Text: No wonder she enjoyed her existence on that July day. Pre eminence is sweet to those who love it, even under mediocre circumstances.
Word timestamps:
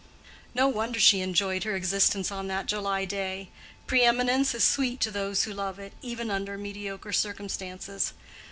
No 0.55 0.67
wonder 0.67 0.99
she 0.99 1.21
enjoyed 1.21 1.63
her 1.63 1.75
existence 1.75 2.31
on 2.31 2.47
that 2.47 2.65
July 2.65 3.05
day. 3.05 3.49
Pre 3.85 4.01
eminence 4.01 4.55
is 4.55 4.63
sweet 4.63 4.99
to 5.01 5.11
those 5.11 5.43
who 5.43 5.53
love 5.53 5.77
it, 5.77 5.93
even 6.01 6.31
under 6.31 6.57
mediocre 6.57 7.13
circumstances. 7.13 8.13